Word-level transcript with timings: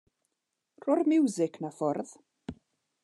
Rho'r 0.85 1.03
miwsig 1.11 1.59
'na 1.61 1.71
ffwrdd. 1.77 2.15